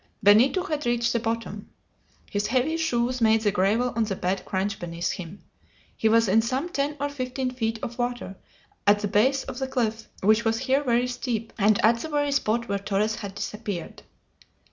Benito 0.23 0.63
had 0.63 0.87
reached 0.87 1.13
the 1.13 1.19
bottom. 1.19 1.69
His 2.31 2.47
heavy 2.47 2.75
shoes 2.75 3.21
made 3.21 3.41
the 3.41 3.51
gravel 3.51 3.93
on 3.95 4.05
the 4.05 4.15
bed 4.15 4.43
crunch 4.45 4.79
beneath 4.79 5.11
him. 5.11 5.43
He 5.95 6.09
was 6.09 6.27
in 6.27 6.41
some 6.41 6.69
ten 6.69 6.97
or 6.99 7.07
fifteen 7.07 7.51
feet 7.51 7.77
of 7.83 7.99
water, 7.99 8.35
at 8.87 9.01
the 9.01 9.07
base 9.07 9.43
of 9.43 9.59
the 9.59 9.67
cliff, 9.67 10.07
which 10.23 10.43
was 10.43 10.57
here 10.61 10.83
very 10.83 11.05
steep, 11.05 11.53
and 11.59 11.77
at 11.85 11.99
the 11.99 12.09
very 12.09 12.31
spot 12.31 12.67
where 12.67 12.79
Torres 12.79 13.17
had 13.17 13.35
disappeared. 13.35 14.01